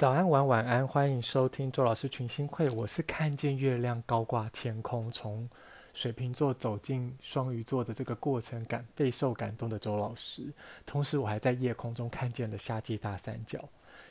[0.00, 2.70] 早安，晚晚安，欢迎收听周老师群星会。
[2.70, 5.46] 我是看见月亮高挂天空，从
[5.92, 10.50] 水瓶座走进双鱼座的这个过程感备受感动的周老师。
[10.86, 13.62] 同时，我还在夜空中看见了夏季大三角，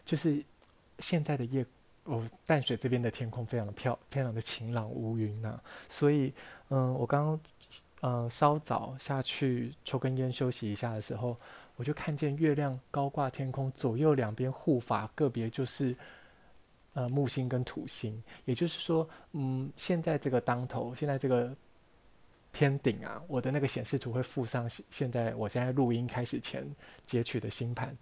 [0.05, 0.45] 就是
[0.99, 1.65] 现在的夜
[2.03, 5.59] 哦，淡水这边的天空非常的漂，非常的晴朗无云呐、
[5.89, 6.31] 所以，
[6.67, 7.39] 嗯，我刚刚
[8.01, 11.35] 嗯稍早下去抽根烟休息一下的时候。
[11.79, 15.95] 我就看见月亮高挂天空，左右两边护法个别就是
[16.91, 21.55] 呃木星跟土星，也就是说，嗯，现在这个当头，现在这个
[22.51, 26.69] 天顶啊，我的那个显示图会附上现在我现在录音开始前
[27.05, 27.97] 截取的星盘，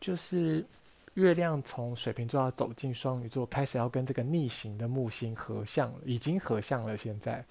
[0.00, 0.66] 就是
[1.14, 7.44] 月亮从水瓶座要走进双鱼座，开始要跟这个逆行的木星合相了，已经合相了现在，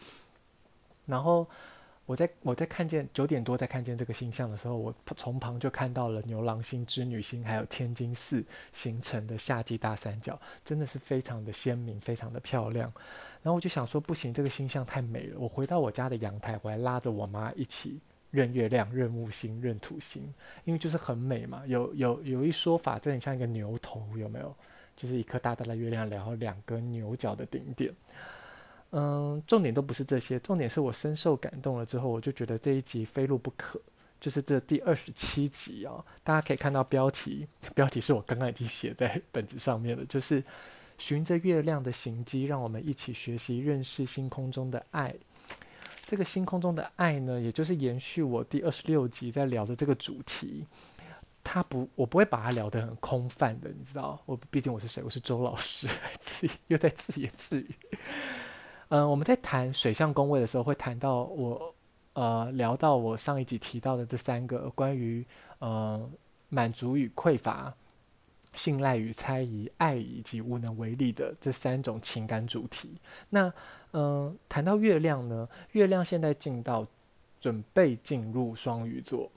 [1.06, 1.48] 然后。
[2.12, 8.44] 我在我在看见九点多在看见这个星象的时候，我从旁就看到了牛郎星、织女星还有天津四
[8.74, 12.92] 形成的夏季大三角，真的是非常的鲜明，非常的漂亮。
[13.42, 15.40] 然后我就想说，不行，这个星象太美了。
[15.40, 17.98] 我回到我家的阳台，我还拉着我妈一起
[18.30, 20.22] 认月亮、认木星、认土星，
[20.66, 21.64] 因为就是很美嘛。
[21.66, 24.54] 有有有一说法，这很像一个牛头，有没有？
[24.98, 27.90] 就是一颗大大的月亮，然后两个牛角的顶点。
[28.92, 33.80] 嗯，重点都不是这些，重点是我深受感动了之后，我就觉得这一集非录不可，
[34.20, 40.44] 就是这第二十七集啊、哦，大家可以看到标题，标题是我刚刚已经写在 本子上面了，就是
[40.98, 45.16] 循着月亮的行迹，让我们一起学习认识星空中的爱。
[46.06, 50.68] 这个星空中的爱呢，也就是延续我第二十六集在聊的这个主题，
[51.42, 55.02] 它不，我不会把它聊得很空泛的，你知道，我毕竟我是谁？
[55.02, 55.88] 我是周老师，
[56.20, 57.74] 自又在自言自语。
[58.92, 61.74] 嗯，我们在谈水象宫位的时候，会谈到我，
[62.12, 65.26] 呃，聊到我上一集提到的这三个关于，
[65.60, 66.10] 呃，
[66.50, 67.74] 满足与匮乏、
[68.54, 72.98] 信赖与猜疑、爱以及无能为力的这三种情感主题。
[73.30, 73.54] 那，
[73.94, 76.86] 嗯、谈到月亮呢，月亮现在进到，
[77.40, 79.32] 准备进入双鱼座。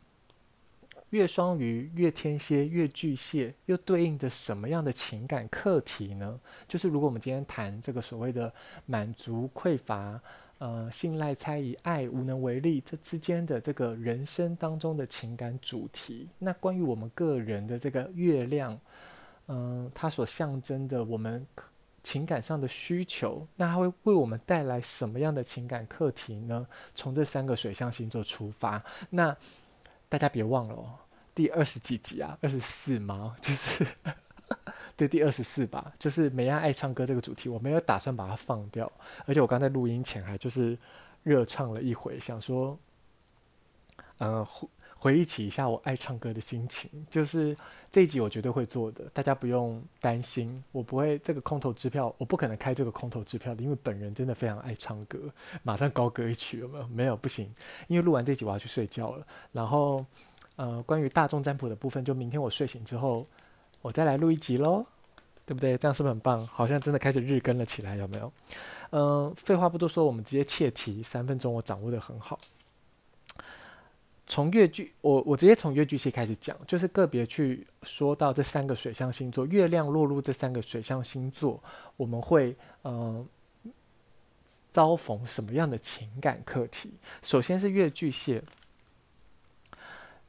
[1.14, 6.41] 月双鱼、月天蝎、月巨蟹，又对应着什么样的情感课题呢？
[6.66, 8.52] 就是如果我们今天谈这个所谓的
[8.84, 10.20] 满足、匮乏、
[10.58, 18.76] 呃、信赖、猜疑、爱、无能为力这之间的这个人生当中的情感主题，那关于我们个人的这个月亮，
[19.46, 21.46] 嗯、它所象征的我们
[22.02, 26.66] 情感上的需求，那它会为我们带来什么样的情感课题呢？
[26.92, 29.36] 从这三个水象星座出发，那
[30.08, 30.98] 大家别忘了哦。
[31.34, 33.36] 第二十几集啊，二十四吗？
[33.42, 33.84] 就是
[34.96, 35.92] 对，第二十四吧。
[35.98, 38.90] 就是美亚爱唱歌这个主题，我没有打算把它放掉。
[39.26, 40.78] 而且我刚在录音前还就是
[41.24, 42.78] 热唱了一回，想说，
[44.18, 46.88] 呃，回回忆起一下我爱唱歌的心情。
[47.10, 47.56] 就是
[47.90, 55.18] 这一集我绝对会做的，大家不用担心，我不会这个空头支票，我不可能开这个空头支票的，因为本人真的非常爱唱歌，
[55.64, 56.86] 马上高歌一曲有没有？
[56.86, 57.52] 没有，不行，
[57.88, 60.06] 因为录完这集我要去睡觉了，然后。
[60.56, 63.26] 呃，关于大众占卜的部分，就明天我睡醒之后，
[63.82, 64.87] 我再来录一集喽，
[65.44, 65.76] 对不对？
[65.76, 66.47] 这样是不是很棒？
[66.47, 68.32] 好像真的开始日更了起来，有没有？
[68.91, 72.38] 嗯、废话不多说，我们直接切题，三分钟我掌握得很好。
[74.28, 81.60] 从月巨，我我直接从月巨蟹开始讲，就是个别去说到这三个水象星座，月亮落入这三个水象星座，
[81.97, 83.26] 我们会嗯、
[84.70, 86.93] 遭逢什么样的情感课题？
[87.22, 88.41] 首先是月巨蟹。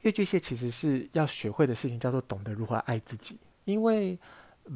[0.06, 3.36] 月巨蟹其实是要学会的事情，叫做懂得如何爱自己。
[3.64, 4.16] 因为，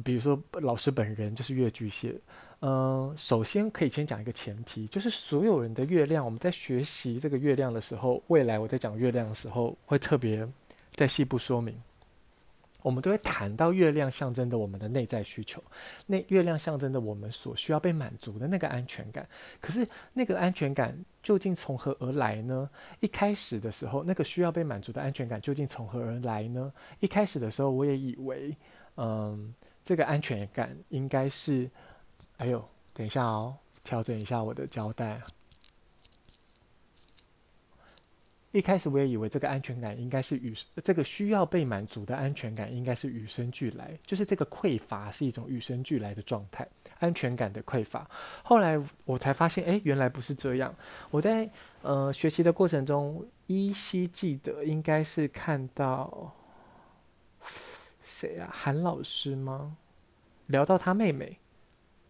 [0.03, 2.19] 比如说老师本人就是月巨蟹，
[2.59, 10.45] 嗯、首先可以先讲一个前提，就是所有人的月亮，我们在学习这个月亮的时候，未来我在讲月亮的时候，会特别
[10.95, 11.81] 在细部说明。
[12.81, 15.61] 我们都会谈到月亮象征的我们的内在需求，
[16.05, 19.27] 那月亮象征的我们所需要被满足的那个安全感。
[19.59, 22.69] 可是那个安全感究竟从何而来呢？
[22.99, 26.71] 一开始的时候，那个需要被满足的安全感究竟从何而来呢？
[26.99, 28.55] 一开始的时候，我也以为，
[28.97, 29.53] 嗯，
[29.83, 31.69] 这个安全感应该是……
[32.37, 32.63] 哎呦，
[32.93, 35.21] 等一下哦，调整一下我的胶带。
[38.51, 40.53] 一开始我也以为这个安全感应该是与
[40.83, 46.67] 这个需要被满足的安全感应该是与生俱来，就是这个匮乏是一种与生俱来的状态，
[46.99, 48.09] 安全感的匮乏。
[48.43, 50.75] 后来我才发现，哎，原来不是这样。
[51.09, 51.49] 我在
[51.81, 56.35] 呃学习的过程中，依稀记得应该是看到
[58.01, 58.49] 谁啊？
[58.51, 59.77] 韩老师吗？
[60.47, 61.39] 聊到他妹妹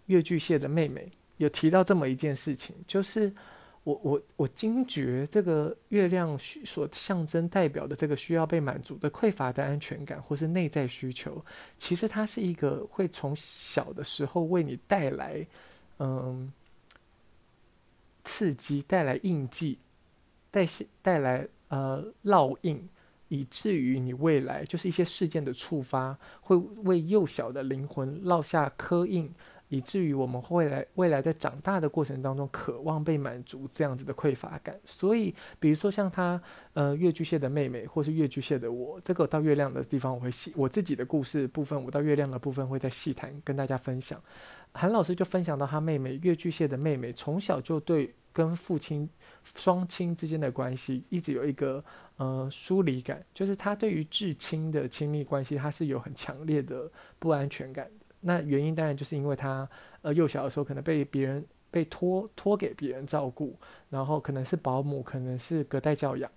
[0.08, 3.32] 越巨蟹的妹妹，有提到这么一件事情，就是
[3.84, 11.44] 我我我惊觉这个月亮所象征代表的这个需要被满足的匮乏的安全感，或是内在需求，
[11.80, 15.46] 其实它是一个会从小的时候为你带来
[15.98, 16.54] 嗯
[18.24, 19.80] 刺激，带来印记，
[20.52, 20.68] 带
[21.02, 22.88] 带来呃烙印，
[23.30, 29.34] 以至于你未来就是一些事件的触发，会为幼小的灵魂烙下刻印。
[29.72, 34.78] 以至于我们未来未来在长大的过程当中，渴望被满足这样子的匮乏感。
[34.84, 36.40] 所以，比如说像他，
[36.74, 44.22] 呃，月巨蟹的妹妹，或是月巨蟹的我，这个到月亮的地方，我会细我自己的故事部分，我到月亮的部分会再细谈跟大家分享。
[44.74, 49.10] 韩老师就分享到，他妹妹月巨蟹的妹妹从小就对跟父亲
[49.56, 51.82] 双亲之间的关系一直有一个
[52.18, 57.90] 呃疏离感，就是他对于至亲的亲密关系，他是有很强烈的不安全感。
[58.22, 59.68] 那原因当然就是因为他，
[60.04, 63.58] 呃，幼小的时候可能被别人被托托给别人照顾，
[63.90, 66.30] 然后可能是保姆，可能是隔代教养，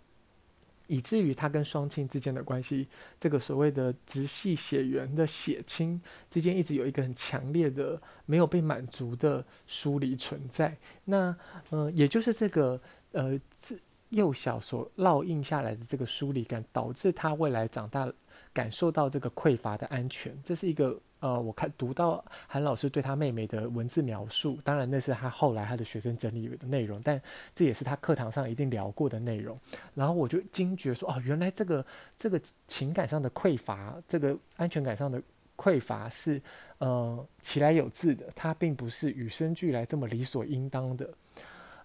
[0.87, 2.89] 以至于他跟双亲之间的关系，
[3.21, 6.01] 这个所谓的直系血缘的血亲
[6.31, 10.75] 之间，一直有一个很强烈的没有被满足的疏离存在。
[11.05, 11.37] 那，
[11.69, 12.81] 呃，也就是这个，
[13.13, 13.79] 呃，自
[14.09, 18.11] 幼小所烙印下来的这个疏离感，导致他未来长大
[18.55, 20.99] 感受到这个匮乏的安全，这是一个。
[21.25, 27.19] 呃，我看读到韩老师对他妹妹的文字描述，当然那是他后来他的学生整理的内容，但
[27.55, 29.59] 这也是他课堂上一定聊过的内容。
[29.95, 31.87] 然后我就惊觉说，哦，原来这个
[32.19, 35.19] 这个情感上的匮乏，这个安全感上的
[35.57, 36.39] 匮乏是
[36.77, 41.09] 呃其来有自的，它并不是与生俱来这么理所应当的。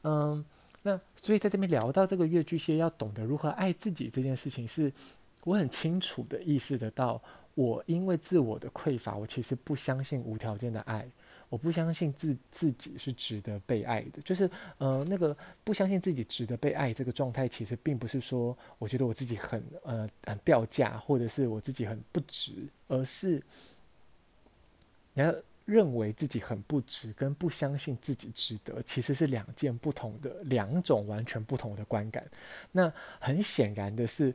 [0.03, 0.43] 嗯，
[0.81, 4.91] 那所以在这边聊到这个月巨蟹要懂得如何爱自己这件事情，是
[5.45, 7.21] 我很清楚的意识得到。
[7.59, 11.05] 我因为自我的匮乏，我其实不相信无条件的爱，
[11.49, 14.21] 我不相信自自己是值得被爱的。
[14.21, 23.43] 就是呃，那个不相信自己值得被爱这个状态，其实并不是说我觉得我自己很呃很掉价，或者是我自己很不值，而是
[25.13, 25.35] 你要
[25.65, 32.25] 认为自己很不值，跟不相信自己值得，其实是两件不同的两种完全不同的观感。
[32.71, 32.89] 那
[33.19, 34.33] 很显然的是，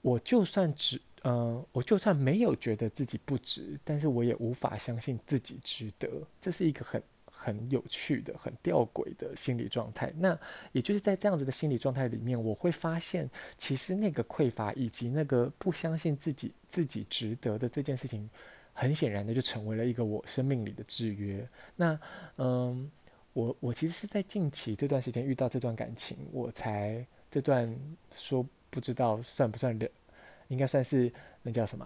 [0.00, 1.00] 我就算值。
[1.22, 6.08] 嗯、我就算没有觉得自己不值，但是我也无法相信自己值得。
[6.40, 10.12] 这是一个很很有趣的、很吊诡的心理状态。
[10.16, 10.38] 那
[10.72, 13.28] 也就是在这样子的心理状态里面，我会发现，
[13.58, 18.28] 其实那个匮乏以及那个不相信自己自己值得的这件事情，
[18.72, 21.46] 很显然的就成为了一个我生命里的制约。
[21.76, 21.98] 那
[22.36, 22.90] 嗯，
[23.32, 27.74] 我我其实是在近期这段时间遇到这段感情，我才这段
[28.14, 29.88] 说不知道算不算了。
[30.50, 31.10] 应该算是
[31.42, 31.84] 那叫什么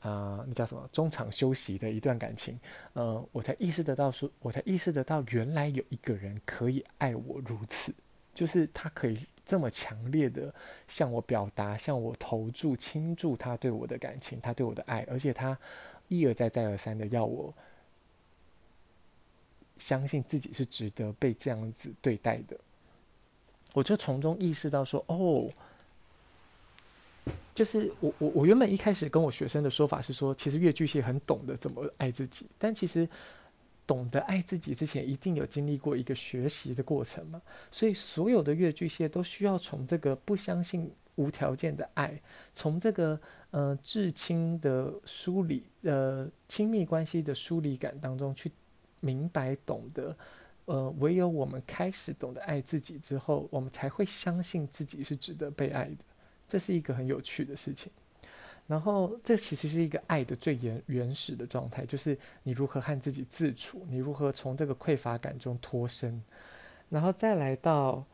[0.00, 0.44] 啊？
[0.46, 0.88] 那叫什么？
[0.92, 2.58] 中场休息的一段感情，
[2.92, 7.92] 呃，我才意识得到说，我才意识得到，原来有一个人可以爱我如此，
[8.32, 10.54] 就是他可以这么强烈的
[10.86, 15.58] 向我表达，向我投注、倾注他对我的感情，他对我的爱，而且他
[16.08, 17.52] 一而再、再而三的要我
[19.76, 22.56] 相信自己是值得被这样子对待的。
[23.72, 25.50] 我就从中意识到说，哦。
[27.54, 33.06] 就是我我我原本一开始跟我学生的说法是说，其实月巨蟹很懂得怎么爱自己，但其实
[33.86, 37.42] 懂得爱自己之前，一定有经历过一个学习的过程嘛。
[37.70, 42.18] 所以所有的月巨蟹都需要从这个不相信无条件的爱，
[42.54, 43.20] 从这个
[43.50, 48.50] 呃至亲的疏离呃亲密关系的疏离感当中去
[49.00, 50.16] 明白懂得，
[50.64, 55.96] 呃唯有我们开始懂得爱自己之后，我们才会相信自己是值得被爱的。
[56.52, 57.90] 这是一个很有趣的事情，
[58.66, 66.22] 然后这其实是一个爱的最原原始的状态，就是你如何和自己自处，你如何从这个匮乏感中脱身，
[66.90, 68.04] 然后再来到，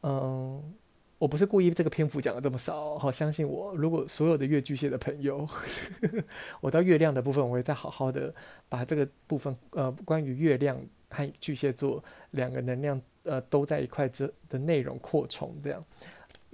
[0.00, 0.74] 嗯，
[1.18, 5.46] 我不是故意这个篇幅讲的这么少，好，相信我，如果所有的月巨蟹的朋友，
[6.62, 8.34] 我到月亮的部分，我会再好好的
[8.66, 15.84] 把这个部分，呃，关于月亮和巨蟹座两个能量，呃，都在一块之的内容扩充这样。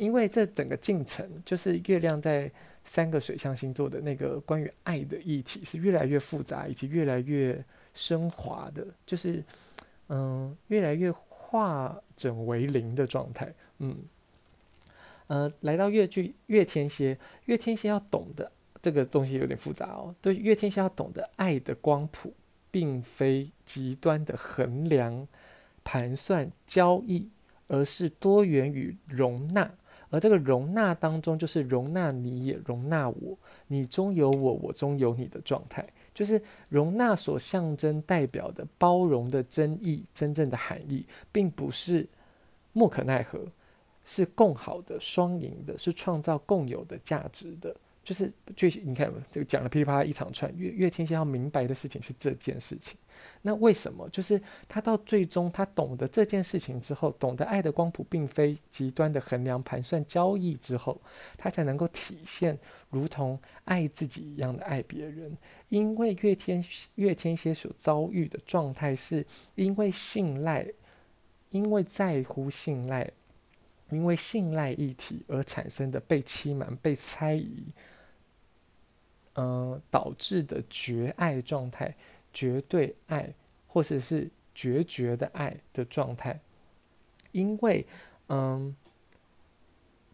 [0.01, 2.51] 因为这整个进程，就是月亮在
[2.85, 9.45] 三个水象星座的那个关于爱的议题是越来越复杂，以及越来越升华的，就是
[10.09, 13.53] 嗯，越来越化整为零的状态。
[13.81, 13.95] 嗯，
[15.27, 20.15] 呃，来到月巨月天蝎，月天蝎要懂得这个东西有点复杂哦。
[20.23, 22.33] 对，月天蝎要懂得爱的光谱，
[22.71, 25.29] 并非极端的衡量、
[25.85, 27.29] 盘算、交易，
[27.69, 29.71] 而是多元与容纳。
[30.11, 33.39] 而这个容纳当中，就是容纳你也容纳我，
[33.69, 42.07] 你中有我，我中有你的状态，就是容纳所象征代表的包容的真意，真正的含义，并不是
[42.73, 43.41] 莫可奈何，
[44.05, 47.75] 是共好的、双赢的，是创造共有的价值的。
[48.11, 52.99] 就是，就你看，这个讲了噼里啪啦一长串，月月天蝎要明白的事情是这件事情。
[53.43, 54.09] 那为什么？
[54.09, 61.01] 就是他到最终，他懂得这件事情之后，懂得爱的光谱并非极端的衡量、盘算、交易之后，
[61.39, 65.39] 他才能够体现如同爱自己一样的爱别人。
[65.69, 66.65] 因为月天
[66.97, 69.25] 月天蝎所遭遇的状态，是
[69.55, 70.67] 因为信赖，
[71.51, 73.09] 因为在乎信赖。
[73.93, 77.65] 因为信赖一体而产生的被欺瞒、被猜疑，
[79.41, 81.95] 呃，导致的绝爱状态、
[82.33, 83.33] 绝对爱
[83.67, 86.39] 或者是决绝的爱的状态，
[87.33, 87.87] 因为，
[88.29, 88.75] 嗯，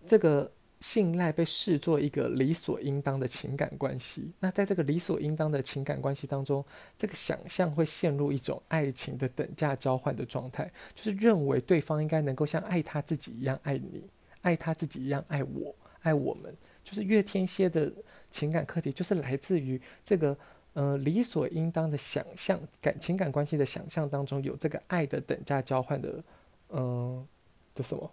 [0.06, 0.50] 这个。
[0.78, 6.62] 信赖被视作一个理所应当的情感关系，那在这个理所应当的情感关系当中，
[6.99, 14.04] 这个想象会陷入一种爱情的等价交换的状态，就是认为对方应该能够像爱他自己一样爱你，
[14.42, 16.54] 爱他自己一样爱我，爱我们。
[16.85, 17.90] 就是月天蝎的
[18.30, 20.37] 情感课题，就是来自于这个
[20.75, 26.23] 呃理所应当的想象感情感关系的想象当中有这个爱的等价交换的
[26.71, 27.26] 嗯、呃、
[27.75, 28.11] 的什么？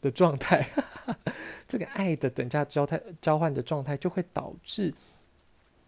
[0.00, 0.64] 的状态，
[1.66, 4.94] 这个爱的等价交态交换的状态，就会导致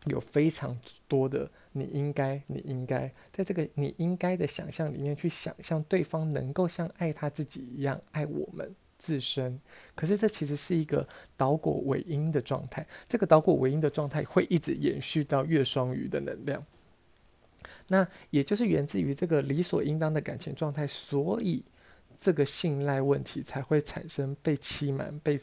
[0.07, 9.61] 有非常多的你应该，你应该在这个你应该的想象里面去想象对方能够像爱他自己一样爱我们自身。
[9.97, 11.05] 可是这其实是一个
[11.37, 16.65] 倒果为因的状态，这个倒果为因的状态会一直延续到月双鱼的能量。
[17.89, 21.65] 那也就是源自于这个理所应当的感情状态，所以。
[22.23, 25.41] 这个信赖问题才会产生被欺瞒、被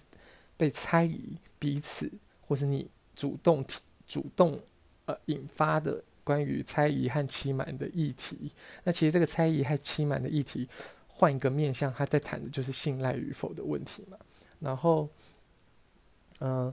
[0.56, 2.08] 被猜疑彼此，
[2.42, 4.62] 或是你主动提、主动
[5.06, 8.52] 呃引发的关于猜疑和欺瞒的议题。
[8.84, 10.70] 那其实这个猜疑和欺瞒的议题，
[11.18, 14.16] 换一个面向，他在谈的就是信赖与否的问题嘛。
[14.60, 15.10] 然后，
[16.42, 16.72] 嗯、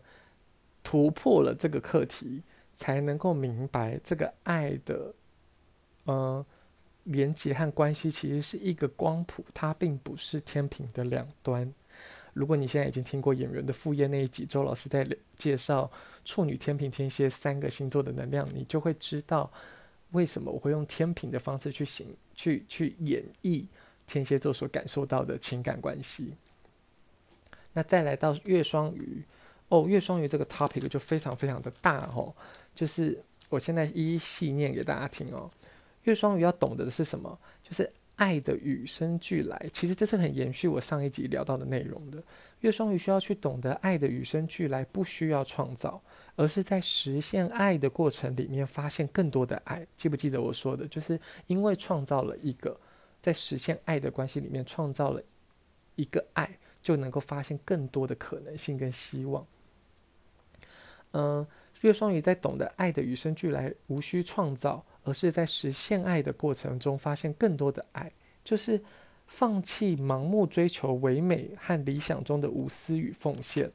[0.83, 2.43] 突破了这个课题，
[2.77, 5.15] 才能够明白这个爱的，
[6.05, 6.45] 嗯、
[7.05, 11.73] 连接和关系其实是一个光谱，它并不是天平的两端。
[12.35, 15.09] 如果你现在已经听过演员的副业那一集，周老师在
[15.39, 15.91] 介绍
[16.23, 19.51] 处女、天平、天蝎三个星座的能量，你就会知道
[20.11, 23.65] 为什么我会用天平的方式去行、去去演绎
[24.07, 26.35] 天蝎座所感受到的情感关系。
[27.73, 29.23] 那再来到月双鱼，
[29.69, 32.33] 哦，月双鱼这个 topic 就非常非常的大哦，
[32.75, 35.51] 就是我现在一一细念给大家听哦。
[36.05, 37.39] 月双鱼要懂得的是什么？
[37.63, 39.69] 就是爱的与生俱来。
[39.73, 42.23] 其实这是很延续我上一集聊到的内容的。
[42.61, 46.01] 月双鱼需要去懂得爱的与生俱来，不需要创造，
[46.37, 49.85] 而是在实现爱的过程里面发现更多的爱。
[49.97, 50.87] 记不记得我说的？
[50.87, 52.79] 就是因为创造了一个，
[53.25, 55.23] 在实现爱的关系里面创造了
[55.97, 59.47] 一个爱，就能够发现更多的可能性跟希望。
[61.13, 61.47] 嗯，
[61.81, 64.85] 月双鱼在懂得爱的与生俱来，无需创造。
[65.07, 68.11] 而是在实现爱的过程中，发现更多的爱，
[68.43, 68.83] 就是
[69.27, 73.71] 放弃盲目追求唯美和理想中的无私与奉献。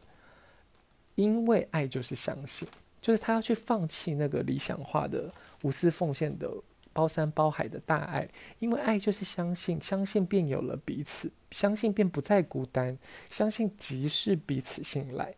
[1.13, 2.67] 因为爱就是相信，
[2.99, 6.51] 就是他要去放弃那个理想化的无私奉献的
[6.93, 8.27] 包山包海的大爱。
[8.59, 12.97] 因为爱就是相信，相信便有了彼此，相信便不再孤单，
[13.29, 15.33] 相信即是彼此信赖。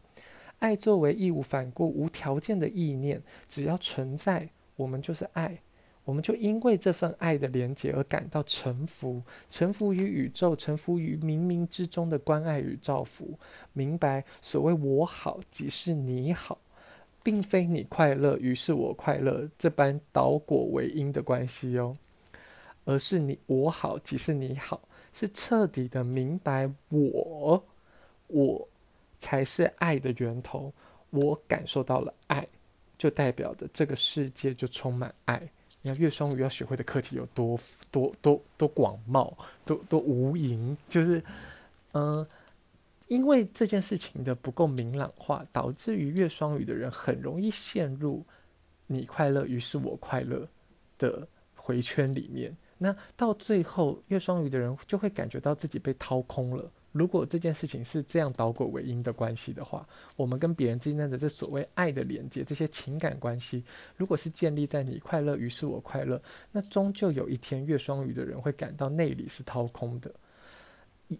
[0.60, 5.60] 爱作为义无反顾、无条件的意念，只要存在，我们就是爱。
[6.04, 13.38] 我们就因为这份爱的连结而感到臣服，臣服于宇宙，臣服于冥冥之中的关爱与造福。
[13.72, 16.58] 明白所谓我好即是你好，
[17.24, 21.96] 并非你快乐于是我快乐这般倒果为因的关系哦，
[22.86, 24.82] 而是你我好即是你好，
[25.14, 27.64] 是彻底的明白我，
[28.28, 28.68] 我
[29.20, 30.74] 才是爱的源头。
[31.12, 32.48] 我感受到了爱，
[32.98, 35.42] 就代表着这个世界就充满爱。
[35.82, 37.60] 你看月双鱼要学会的课题有多
[37.92, 39.34] 多多多广袤，
[39.66, 41.22] 多多无垠，就是，
[41.92, 42.26] 嗯、
[43.12, 48.26] 因为这件事情的不够明朗化，导致于月双鱼的人很容易陷入
[48.88, 50.48] 你快乐于是我快乐
[50.98, 52.56] 的回圈里面。
[52.78, 56.72] 那到最后，月双鱼的人就会感觉到自己被掏空了。
[56.94, 63.62] 如果这件事情是这样倒果为因的关系的话，我们跟别人之间的这所谓爱的连接，这些情感关系，
[63.98, 70.10] 如果是建立在你快乐于是我快乐，那终究有一天月双鱼的人会感到内里是掏空的。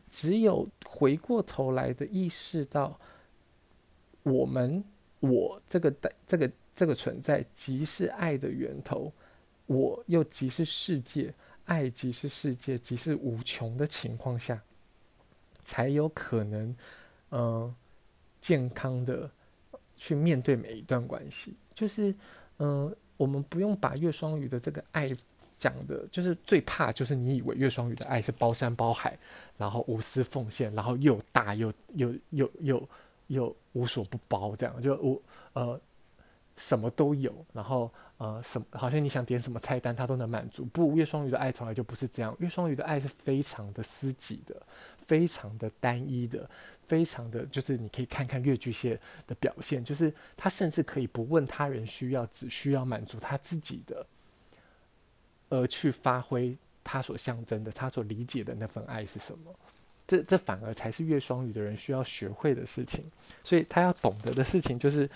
[0.10, 3.00] 只有回过头来的意识到，
[4.24, 4.84] 我们
[5.20, 9.12] 我这个的这个这个存在即是爱的源头，
[9.66, 11.34] 我又即是世界，
[11.66, 14.62] 爱即是世界，即是无穷的情况下，
[15.64, 16.76] 才有可能，
[17.32, 17.76] 嗯、
[18.40, 19.30] 健康的
[19.96, 21.56] 去面对每一段关系。
[21.74, 22.14] 就是，
[22.58, 25.10] 嗯、我们不用把月双鱼的这个爱。
[25.62, 29.16] 讲的就是最怕，就是你以为月双鱼的爱是包山包海，
[29.60, 32.90] 然后无私奉献，然后又大又又又又
[33.28, 35.22] 又无所不包，这样就我
[35.54, 35.80] 呃
[36.56, 40.66] 什么都有，然后呃什么好像你想点什么菜单，它都能满足。
[40.66, 44.60] 不，月双鱼的爱从来就不是这样，月双鱼的爱是非常的私己的，
[45.06, 46.50] 非常的单一的，
[46.88, 54.04] 非常的就是你可以看看月巨蟹的表现，就是他甚至可以不问他人需要，只需要满足他自己的。
[55.52, 59.54] 而去发挥他所象征的、他所理解的那份爱是什么？
[60.08, 63.06] 这这反而才是月双鱼的人需要学会的事情。
[63.44, 65.08] 所以他要懂得的事情就是，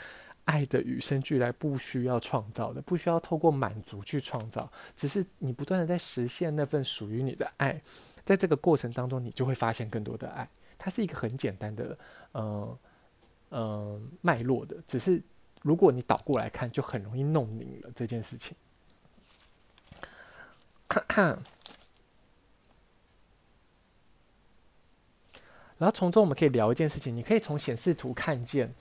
[0.44, 7.82] 爱的与生俱来，不需要创造的，不需要透过满足去创造，只是你不断的在实现那份属于你的爱。
[8.24, 10.48] 在这个过程当中，你就会发现更多的爱。
[10.78, 11.98] 它是一个很简单的，
[12.34, 12.78] 嗯
[13.52, 15.22] 嗯脉络的，只是
[15.62, 18.56] 如果你倒过来看，就很容易弄拧了这件事情。
[25.78, 28.74] 然后从中我们可以聊一件事情，你可以从显示图看见，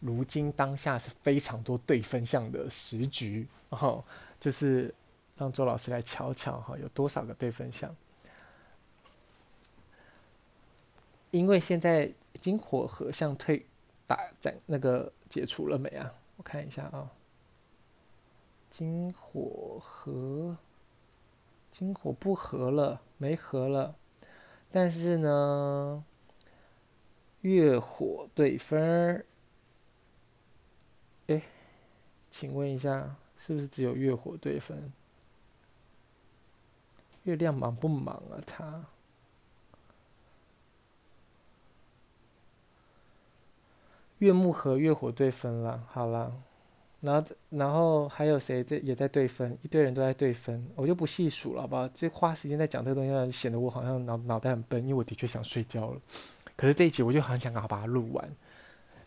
[0.00, 4.04] 如今当下是非常多对分项的时局，然后
[4.38, 4.94] 就是
[5.36, 7.96] 让周老师来瞧瞧哈，有多少个对分项？
[11.30, 13.64] 因为现在金火合相退
[14.06, 16.12] 打在那个解除了没啊？
[16.36, 17.10] 我看一下啊，
[18.68, 20.54] 金火合。
[21.72, 23.96] 金火不合了，没合了，
[24.70, 26.04] 但是呢，
[27.40, 29.24] 月火对分儿，
[31.28, 31.42] 哎，
[32.30, 34.92] 请问一下，是不是只有月火对分？
[37.22, 38.36] 月亮忙不忙啊？
[38.46, 38.84] 他
[44.18, 46.42] 月木和月火对分了，好了。
[47.02, 49.58] 然后，然后还有谁在也在对分？
[49.62, 51.86] 一堆人都在对分，我就不细数了，好不好？
[51.88, 56.00] 就花时间在讲这个东西，显得我好像脑脑袋很笨，因为我的确想睡觉了。
[56.56, 58.30] 可是这一集我就很想把它录完。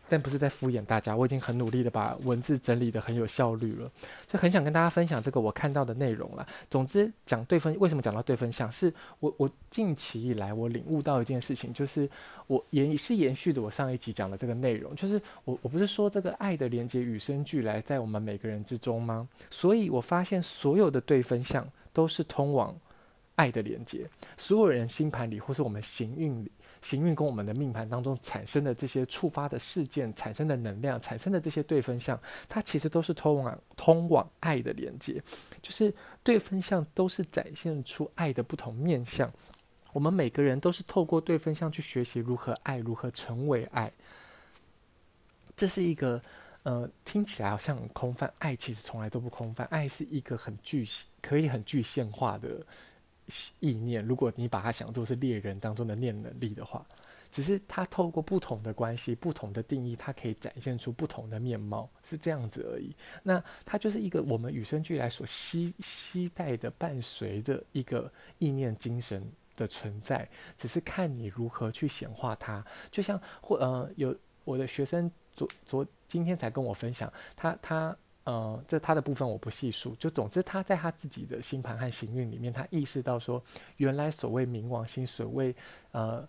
[0.08, 3.92] 但不是在敷衍大家，我已经很努力的把文字整理得很有效率了，
[4.28, 6.46] 就很想跟大家分享这个我看到的内容了。
[6.70, 8.72] 总之，讲对分，为什么讲到对分相？
[8.72, 12.10] 是我我近期以来我领悟到一件事情，就是
[12.48, 19.28] 我也是延续的我上一集讲的这个内容，就是我我不是说这个爱的连接与生俱来在我们每个人之中吗？
[19.50, 22.76] 所以我发现所有的对分相都是通往
[23.36, 26.52] 爱的连接，所有人星盘里或是我们行运里。
[26.86, 35.20] 行运跟我们的命盘当中产生的这些触发的事件、产生的能量、产生的这些对分项，它其实都是通往通往爱的连接，
[35.64, 39.34] 就是对分项都是展现出爱的不同面向。
[39.94, 43.92] 我们每个人都是透过对分项去学习如何爱，如何成为爱。
[45.58, 46.22] 这是一个
[46.62, 50.88] 呃，听起来好像很空泛，爱其实从来都不空泛，爱是一个很具
[51.20, 52.64] 可以很具现化的。
[53.60, 56.86] 意念，如果你把它想做是猎人当中的念能力的话，
[57.32, 62.96] 只是它透过不同的关系、不同的定义，它可以展现出不同的面貌，是这样子而已。
[63.24, 72.64] 那它就是一个我们与生俱来所携携带的、伴随着一个意念精神的存在，只是看你如何去显化它。
[72.92, 77.98] 就像或呃，有我的学生昨昨今天才跟我分享，他他。
[78.26, 79.96] 呃，这他的部分我不细数。
[79.96, 83.42] 就总之，他在他自己的星盘和行运里面，他意识到说，
[83.78, 85.56] 原来所谓冥王星，所谓
[85.92, 86.28] 呃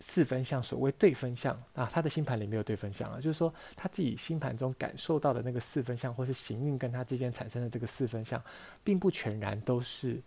[0.00, 8.42] 四分相，所谓对分相啊，他的星盘里没有对分相啊，就是说他自己星盘中感受到的那个四分相，或是行运跟他之间产生的这个四分相，
[8.84, 10.20] 并不全然都是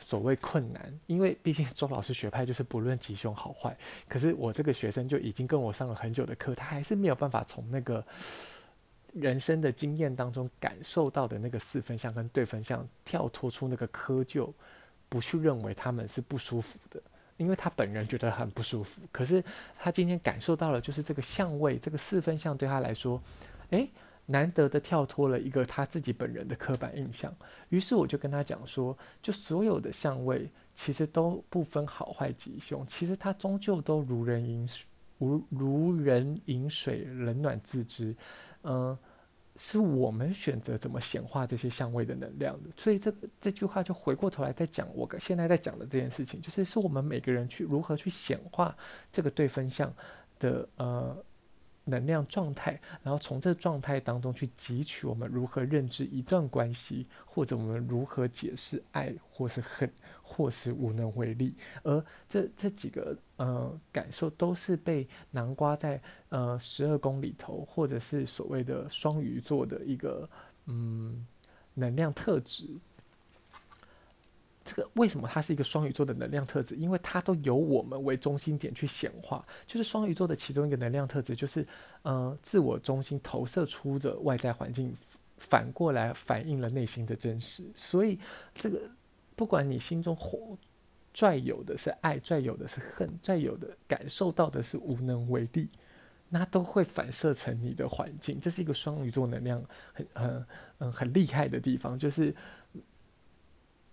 [0.00, 3.76] 所谓困难，因为毕竟周老师学派就是不论吉凶好坏。
[4.08, 8.02] 可是我这个学生就已经跟我上了很久的课，他还是没有办法从那个。
[9.12, 14.52] 人生的经验当中感受到的那个四分相跟对分相，跳脱出那个窠臼，
[15.08, 17.00] 不去认为他们是不舒服的，
[17.36, 19.00] 因为他本人觉得很不舒服。
[19.10, 19.42] 可是
[19.78, 23.20] 他今天感受到了，就是这个相位，这个四分相对他来说，
[23.70, 23.88] 诶，
[24.26, 27.34] 难得的跳脱了一个他自己本人的刻板印象。
[27.70, 34.86] 于是我就跟他讲说，就所有的相位其实都不分好坏吉凶，其实它终究都如人饮水，
[35.18, 38.14] 如如人饮水，冷暖自知。
[38.62, 38.96] 嗯，
[39.56, 42.70] 是我们选择怎么显化这些相位的能量的。
[42.76, 48.76] 所以这这句话就回过头来再讲，我现在在讲的这件事情，就是是我们每个人去如何去显化
[49.12, 49.92] 这个对分项
[50.38, 51.24] 的呃。
[51.88, 59.90] 能量状态，然后从这状态当中去汲取我们如何认知一段关系，或者我们如何解释爱，或是恨，
[60.22, 61.54] 或是无能为力。
[61.82, 70.28] 而这这几个呃感受，都是被南瓜在呃十二宫里头，或者是所谓的双鱼座的一个
[70.66, 71.26] 嗯
[71.74, 72.66] 能量特质。
[74.68, 76.76] 这个为什么它是一个双鱼座的能量特质？
[76.76, 79.42] 因为它都由我们为中心点去显化。
[79.66, 81.66] 就是双鱼座的其中一个能量特质，就是
[82.02, 84.94] 呃，自我中心投射出的外在环境，
[85.38, 87.64] 反过来反映了内心的真实。
[87.74, 88.18] 所以，
[88.54, 88.78] 这个
[89.34, 90.54] 不管你心中火
[91.14, 95.66] 拽有的是爱，拽有的是恨，拽有的感受到的是无能为力，
[96.28, 98.38] 那都会反射成你的环境。
[98.38, 102.36] 这是一个双鱼座能量很很嗯很厉害的地方，就是。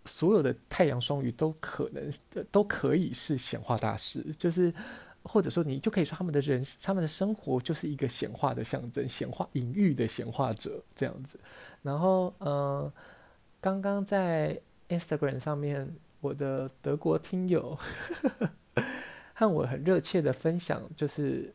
[0.06, 2.12] 所有的太阳双鱼都可能，
[2.52, 4.74] 都可以是显化大师，就是
[5.24, 11.40] 或者说你就可以说他们的人，他们的生活就是一个显化的象征，显化隐喻的显化者这样子。
[11.82, 12.92] 然后，嗯，
[13.60, 17.78] 刚刚在 Instagram 上面，我的德国听友
[19.34, 21.54] 和我很热切的分享，就是。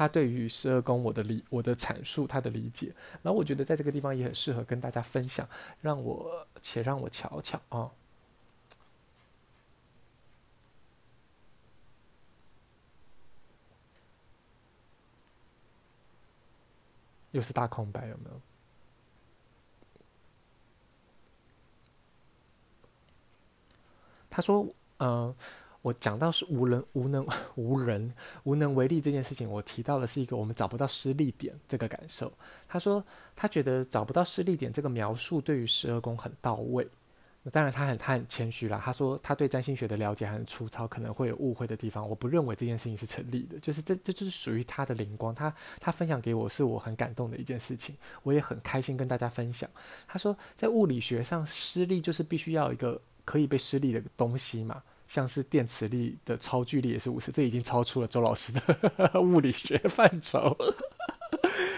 [0.00, 5.46] 他对于十二宫我的理我的阐述，他的理解，然后我觉得在这个地方也很适合跟大家分享，
[5.82, 7.90] 让我且让我瞧瞧啊、
[17.32, 18.40] 又是大空白，有没有？
[24.30, 24.66] 他说，
[25.00, 25.34] 嗯、
[25.82, 28.12] 我讲到是无人、无能、 无人、
[28.44, 32.32] 无能为力这件事情，我提到的是一个我们找不到施力点这个感受。
[32.68, 33.02] 他说
[33.34, 36.86] 他觉得找不到施力点这个描述对于十二宫很到位。
[37.42, 42.06] 那当然他很他很谦虚啦，他说他对占星学的了解很粗糙，可能会有误会的地方。
[42.06, 49.70] 我不认为这件事情是成立的，就是这这就是属于他的灵光，他他分享给我是我很感动的一件事情，我也很开心跟大家分享。
[50.06, 54.82] 他说在物理学上，施力就是必须要一个可以被施力的东西嘛。
[55.10, 58.60] 像是电磁力的超距力也是五十，这已经超出了周老师的
[59.20, 60.56] 物理学范畴。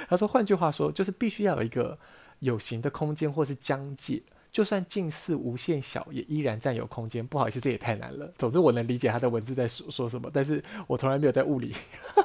[0.06, 1.98] 他说，换句话说，就是必须要有一个
[2.40, 7.26] 有形的空间或是疆界，就算近似无限小，也依然占有空间。
[7.26, 8.30] 不好意思，这也太难了。
[8.36, 11.74] 总之，我能理解他的文字在说说什么，但是我从来没有在物理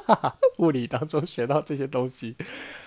[0.60, 2.36] 物理当中学到这些东西。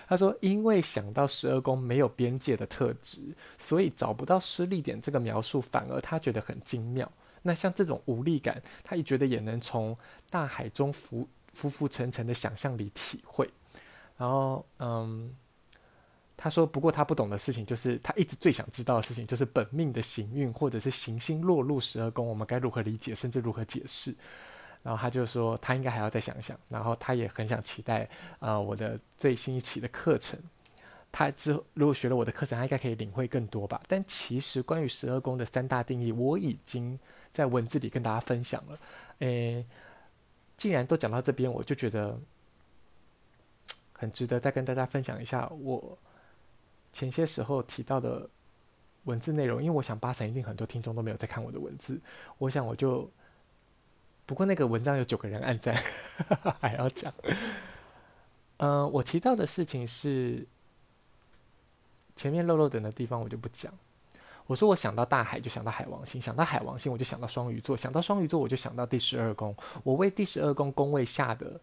[0.08, 3.18] 他说，因为想到十二宫没有边界的特质，
[3.58, 7.12] 所以找不到施力点这个描述，反而他觉得很精妙。
[7.42, 9.98] 那像这种无力感，他也觉得也能从
[10.30, 13.50] 大海中浮浮浮沉沉的想象里体会。
[14.18, 15.36] 然后，嗯，
[16.38, 24.16] 他说，不过他不懂的事情就是，他一直最想知道的事情就是本命的行运或者是行星落入十二宫，我们该如何理解，甚至如何解释。
[24.84, 26.56] 然后他就说，他应该还要再想想。
[26.70, 30.40] 然后他也很想期待，呃，我的最新一期的课程。
[31.12, 33.82] 他之后如果学了我的课程，他应该可以领会更多吧。
[33.88, 36.98] 但其实关于十二宫的三大定义，我已经
[37.34, 38.80] 在文字里跟大家分享了。
[39.20, 39.66] 诶，
[40.58, 42.20] 既然都讲到这边，我就觉得
[43.94, 45.98] 很值得再跟大家分享一下我
[46.92, 48.30] 前些时候提到的
[49.06, 49.62] 文字内容。
[49.62, 52.00] 因为我想八成一定很多听众都没有在看我的文字，
[52.38, 53.10] 我想我就
[54.26, 55.76] 不过那个文章有九个人按赞，
[56.60, 57.14] 还要讲。
[58.58, 60.48] 嗯、我提到的事情是。
[62.14, 63.74] 前面漏漏等的地方我就不讲。
[64.48, 69.56] 我说我想到大海就想到海王星，想到海王星我就想到双鱼座，想到双鱼座我就想到第十二宫。
[69.84, 71.62] 我为第十二宫宫位下的，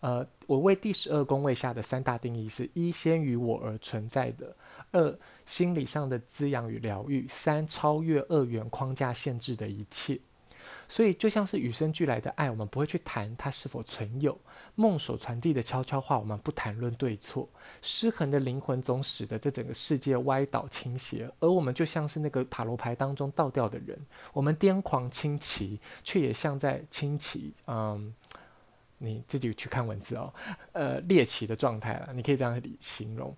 [0.00, 4.46] 呃，我为第十二宫位下的三大定义是：一、先于我而存在的；
[4.92, 10.20] 二、心理上的滋养与疗愈；三、超越二元框架限制的一切。
[10.88, 14.32] 所以，就像是与生俱来的爱，我们不会去谈它是否存有；
[14.74, 17.48] 梦所传递的悄悄话，我们不谈论对错。
[17.82, 23.98] 失衡的灵魂总使得这整个世界歪倒倾斜，而我们就像是那个塔罗牌当中倒掉的人，
[24.32, 27.52] 我们癫狂轻奇，却也像在轻奇。
[27.66, 28.14] 嗯，
[28.98, 30.32] 你自己去看文字哦，
[30.72, 33.36] 呃，猎奇的状态了，你可以这样形容。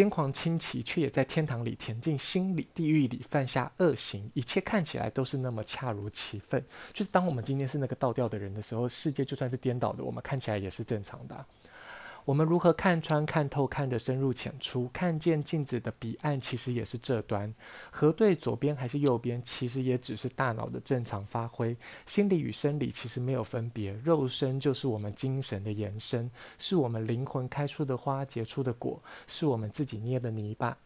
[0.00, 6.64] 癫狂轻骑，却也在天堂里恬静，心里地狱里犯下恶行，一切看起来都是那么恰如其分。
[6.94, 11.44] 就是当我们今天是那个倒吊的人的时候，世界就算是颠倒的，我们看起来也是正常的。
[12.24, 14.88] 我们如何看穿、看透、看得深入浅出？
[14.92, 17.52] 看见镜子的彼岸，其实也是这端。
[17.90, 21.76] 核对左边还是右边，其实也只是大脑的正常发挥。
[22.06, 30.76] 心理与生理其实没有分别，肉身就是我们精神的延伸，是我们灵魂开出的花、结出的果，是我们自己捏的泥巴。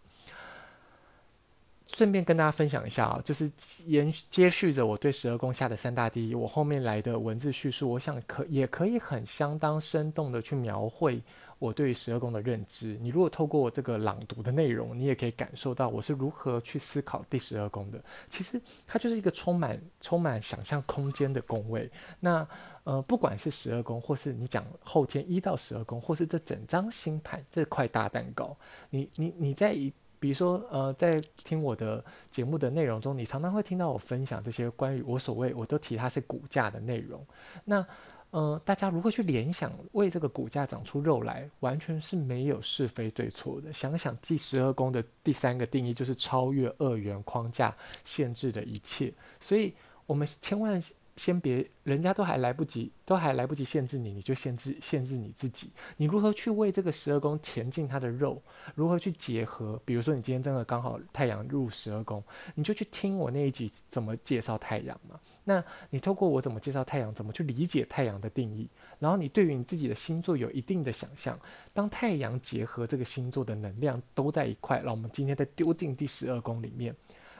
[1.87, 3.51] 顺便跟大家分享一下啊，就是
[3.87, 11.23] 延接续着我对十二宫下的三大定义，我后面来的文字叙述，我想可也可以很相当生动的去描绘
[11.59, 12.99] 我对于十二宫的认知。
[13.03, 18.03] 你如果透过我这个朗读的内容，你也可以感受到我是如何去思考第十二宫的。
[18.31, 21.90] 其实它就是一个充满充满想象空间的宫位。
[22.18, 22.47] 那
[22.85, 28.57] 呃，不管是十二宫，或是你讲后天一到十二宫，或是这整张星盘这块大蛋糕，
[28.88, 29.92] 你你你在一。
[30.24, 37.22] 比如说，呃，在听我的节目的内容中，你常常会听到我分享这些关于我所谓，我都提它是骨架的内容。
[37.62, 37.87] 那，
[38.30, 43.70] 呃，大家如何去联想为这个骨架长出肉来，完全是没有是非对错的。
[43.70, 49.12] 想想第十二宫的第三个定义，就是超越二元框架限制的一切。
[49.38, 49.74] 所以，
[50.06, 50.82] 我们千万。
[51.16, 55.70] 先别，人家都还来不及，都还来不及限制你，你就限制限制你自己。
[55.96, 58.42] 你如何去为这个十二宫填进它的肉？
[58.74, 59.81] 如何去结合？
[59.85, 62.20] 比如说，你今天真的刚好太阳入十二宫，
[62.57, 65.20] 你就去听我那一集怎么介绍太阳嘛。
[65.44, 71.38] 那你透过我怎么介绍太阳，怎么去理解太阳的定义，然后你对于你自己的星座有一定的想象。
[71.72, 76.92] 当太阳结合这个星座的能量都在一块，让我们今天再丢进第十二宫里面。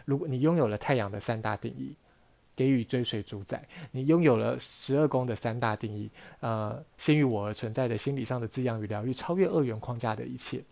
[0.05, 1.97] 如果你拥有了太阳的三大定义。
[2.57, 10.63] 给予、追随、主宰，你拥有了十二宫的三大定义，呃，先于我而存在的心理上的滋养与疗愈，超越二元框架的一切，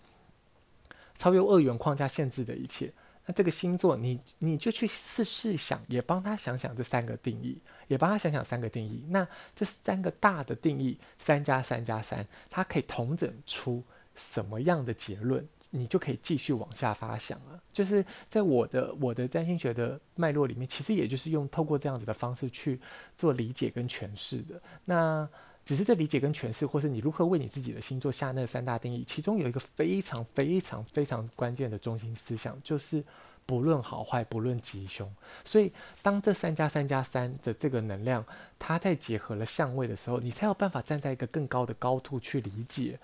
[1.14, 2.92] 超越二元框架限制的一切。
[3.25, 9.05] 那这个星座，你你就去试试想，也帮他想想这三个定义，也帮他想想三个定义。
[9.09, 13.83] 那这三个大的定义，三加三加三，它可以统整出
[14.16, 15.47] 什么样的结论？
[15.75, 17.59] 你就可以继续往下发想了。
[17.73, 22.79] 就是在我的我的占星学的脉络里面，其实也就是用透过这样子的方式去
[23.17, 24.61] 做理解跟诠释的。
[24.85, 25.27] 那
[25.65, 33.03] 只是这理解跟诠释，或是你如何为你自己的星座下那三大定义，其中有一个非常非常非常关键的中心思想，就是
[33.47, 35.11] 不论好坏，不论吉凶。
[35.45, 38.23] 所以当这三加三加三的这个能量，
[38.59, 42.99] 它在结合了相位的时候，你才有办法站在一个更高的高度去理解。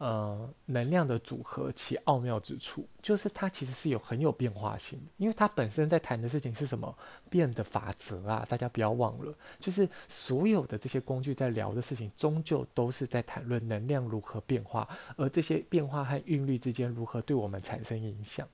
[0.00, 6.96] 呃，能量的组合其奥妙之处，就是它其实是有很有变化性的，因为它本身在谈的事情是什么？
[7.28, 8.46] 变的法则啊！
[8.48, 18.48] 大家不要忘了，就是所有的这些工具在聊的事情，终究都是在谈论能量如何变化，而这些变化和韵律之间如何对我们产生影响。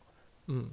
[0.47, 0.69] 嗯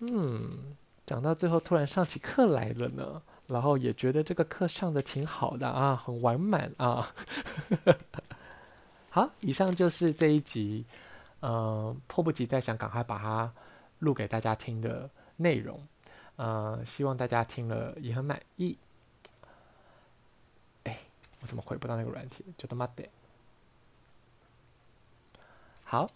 [0.00, 7.14] 嗯，讲到最后突然上起课来了呢，然后也觉得这个课上得挺好的啊，很完满啊。
[9.10, 10.84] 好，以上就是这一集，
[11.40, 13.50] 呃，迫不及待想赶快把它
[14.00, 15.80] 录给大家听的内容，
[16.36, 18.76] 呃，希望大家听了也很满意。
[20.84, 20.98] 哎，
[21.40, 22.44] 我怎么回不到那个软体？
[22.58, 23.08] 就他妈的！
[25.84, 26.10] 好，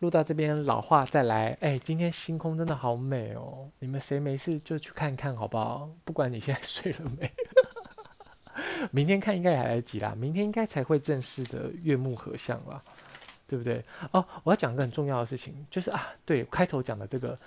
[0.00, 1.56] 录到这边，老话再来。
[1.62, 5.88] 哎，今天星空真的好美哦，你们谁没事就去看看好不好？
[6.04, 7.32] 不管你现在睡了没。
[8.90, 12.82] 明天看应该也来得及啦，明天应该才会正式的月木合相啦，
[13.46, 13.84] 对不对？
[14.10, 17.38] 哦，我要讲个很重要的事情，就是啊，对，开头讲的这个，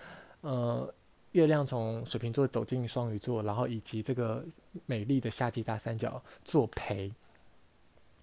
[0.42, 0.94] 呃，
[1.32, 4.44] 月亮从水瓶座走进双鱼座，然后以及这个
[4.86, 7.12] 美丽的夏季大三角作陪，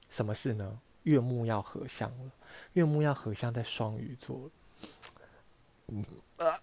[0.08, 0.78] 什么事呢？
[1.02, 2.30] 月木要合相了，
[2.74, 4.48] 月木要合相在双鱼座。
[5.88, 6.04] 嗯
[6.36, 6.58] 啊，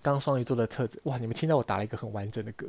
[0.00, 2.66] 刚双鱼座的特质，哇，你们听到我打了一个很完整的嗝。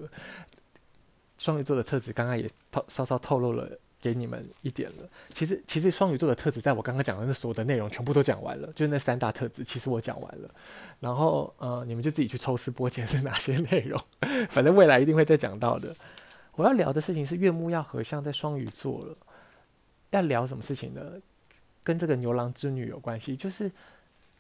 [1.43, 3.69] 双鱼座的特质，刚刚也透稍稍透露了
[4.01, 5.09] 给你们一点了。
[5.33, 10.49] 其实，其实双鱼座的特质，在我刚刚讲的那所有的内容全部都讲完了，就是那三大特质，其实我讲完了。
[11.01, 14.01] 然后，呃，你们就自己去抽丝剥茧是哪些内容，
[14.49, 15.93] 反正未来一定会再讲到的。
[16.55, 19.17] 我要聊的事情是月木要合相在双鱼座了，
[20.11, 21.01] 要聊什么事情呢？
[21.83, 23.69] 跟这个牛郎织女有关系，就是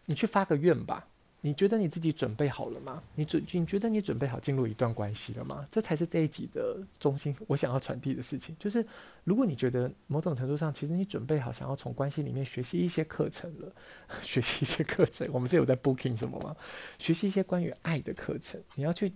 [0.05, 1.05] 你去发个愿吧。
[1.45, 3.03] 你觉得你自己准备好了吗？
[3.15, 5.67] 你准你觉得你准备好进入一段关系了吗？
[5.69, 8.85] 这才是这一集的中心，我想要传递的事情就是，
[9.25, 13.69] 如果你觉得某种程度上，其实你准备好想要从关系里面学习一些课程了，
[14.23, 16.55] 学习一些课程，我们是有在 booking 什么吗？
[16.97, 19.11] 学习一些关于爱的课程，你要去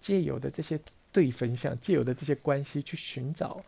[0.00, 0.78] 借由的这些
[1.10, 3.60] 对分享，借由的这些关系去寻找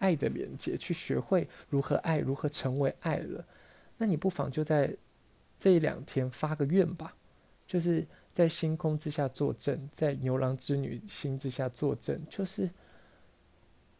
[0.00, 3.44] 爱的连接，去学会如何爱，如何成为爱了。
[3.96, 4.92] 那你不妨就在
[5.56, 7.14] 这一两天发个愿吧。
[7.70, 12.68] 就是在星空之下作证，在牛郎织女星之下作证，就是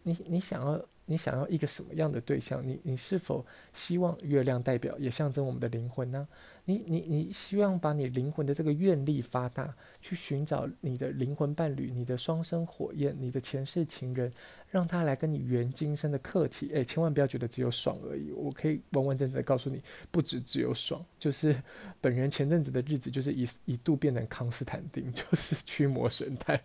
[0.02, 2.64] 你你想要你想要一个什么样的对象？
[2.64, 3.44] 你你是否
[3.74, 6.28] 希望月亮代表也象征我们的灵魂呢？
[6.64, 14.32] 你你你希望把你灵魂的这个愿力发大，去寻找你的灵魂伴侣、你的双生火焰、你的前世情人，
[14.70, 16.70] 让他来跟你圆今生的课题。
[16.72, 21.60] 哎，千万不要觉得只有爽而已，我可以完完整整的告诉你，不止只有爽，就是
[22.00, 26.60] 本人前阵子的日子就是一一度变成康斯坦丁， 就是驱魔神探。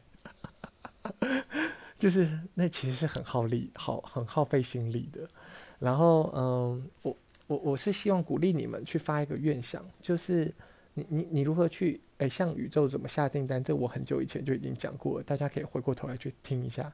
[2.06, 5.28] 就是那其实是很耗力、好很耗费心力的。
[5.80, 10.54] 然后，嗯，我我我是希望鼓励你们去发一个愿想，就是
[10.94, 13.64] 你你你如何去诶向宇宙怎么下订单？
[13.64, 16.94] 这我很久以前就已经讲过了，大家可以回过头来去听一下。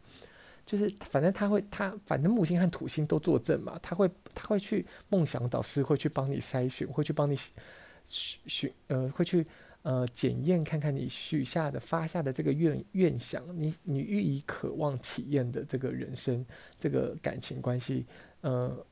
[0.65, 9.45] 就是反正他会他反正木星和土星都坐镇嘛，他会他会去梦想导师会去帮你筛选，会去帮你选选呃会去。
[9.84, 16.46] 呃，检验看看你许下的、发下的这个愿愿想，你你予以渴望体验的这个人生、
[16.78, 18.06] 这个感情关系，
[18.41, 18.86] 呃，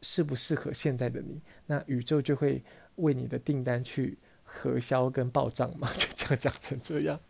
[0.00, 1.38] 适不适合现在的你？
[1.66, 2.62] 那宇宙就会
[2.96, 7.20] 为你的订单去核销跟报账嘛， 就这样讲成这样。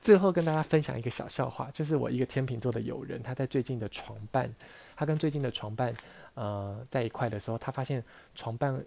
[0.00, 4.48] 最后跟大家分享一个小笑话，就是我一个天秤座的友人，他在最近的床伴，
[4.94, 5.92] 他跟最近的床伴
[6.34, 8.00] 呃在一块的时候，他发现
[8.36, 8.80] 床伴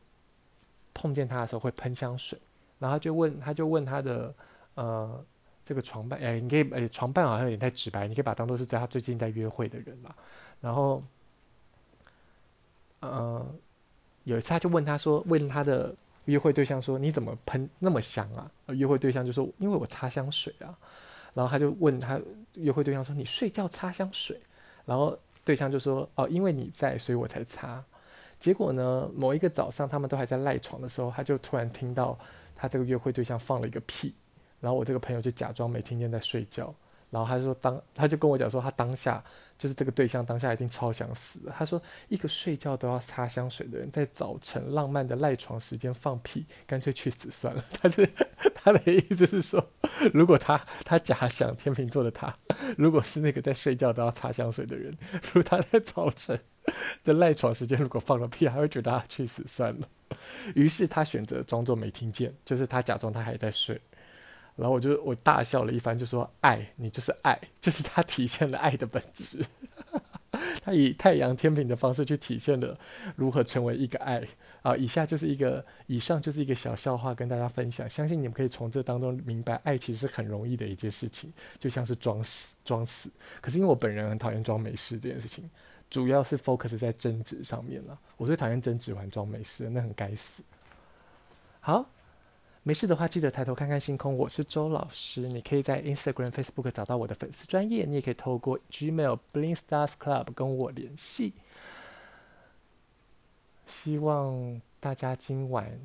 [0.93, 2.39] 碰见他的时候会喷香水。
[2.79, 4.33] 然后就问，他就问他的，
[4.75, 5.23] 呃，
[5.65, 10.15] 这个床伴，哎，你可以，哎，床伴好像有点太直白，你可以把他当做是在他最近在约会的人吧。
[10.61, 11.03] 然后，
[13.01, 13.45] 呃，
[14.23, 15.93] 有一次他就问他说，问他的
[16.25, 18.49] 约会对象说，你怎么喷那么香啊？
[18.67, 20.73] 约会对象就说，因为我擦香水啊。
[21.33, 22.19] 然后他就问他
[22.53, 24.39] 约会对象说，你睡觉擦香水？
[24.85, 27.83] 然后对象就说，哦，因为你在，所以我才擦。
[28.39, 32.17] 结果呢，某一个早上，他们都还在赖床的时候，他就突然听到。
[32.61, 34.13] 他这个约会对象放了一个屁，
[34.59, 36.75] 然后我这个朋友就假装没听见在睡觉，
[37.09, 39.23] 然后他说当他就跟我讲说他当下
[39.57, 41.39] 就是这个对象当下一定超想死。
[41.57, 47.63] 他说一个睡觉都要擦香水的人，在早晨浪漫的赖床时间放屁，干脆去死算了。
[47.81, 48.09] 他是
[48.53, 49.65] 他的意思是说，
[50.13, 52.33] 如果他他假想天秤座的他，
[52.77, 54.95] 如果是那个在睡觉都要擦香水的人，
[55.33, 56.39] 如果他在早晨
[57.03, 59.87] 的赖床时间如果放了屁，还会觉得他去死算了。
[60.55, 63.79] 于是他选择装作没听见，就是他假装他还在睡，
[64.59, 69.43] 然后我就我大笑了一番，就说：“爱你就是爱，就是它体现了爱的本质。
[70.61, 72.77] ”他以太阳天平的方式去体现了
[73.15, 74.23] 如何成为一个爱
[74.61, 74.75] 啊！
[74.75, 83.09] 以下就是一个，以上就是一个小笑话跟大家分享，相信你们可以从这当中明白，爱其实是很容易的一件事情，就像是装死装死。
[83.41, 85.49] 可是因为我本人很讨厌装没事这件事情。
[85.89, 87.97] 主要是 focus 在争执上面了。
[88.15, 90.43] 我最讨厌争执完装没事，那很该死。
[91.59, 91.83] 好，
[92.63, 94.15] 没事的话记得抬头看看星空。
[94.15, 101.33] 我是周老师，你可以在 Instagram、Facebook 找到我的粉丝专业，你也可以透过 Gmail Bling Stars Club 跟我联系。
[103.65, 105.79] 希望大家今晚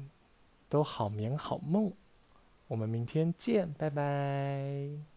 [0.68, 1.92] 都好眠好梦，
[2.66, 5.13] 我们明天见，拜拜。